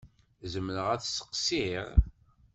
[0.51, 1.85] Zemreɣ ad d-sseqsiɣ?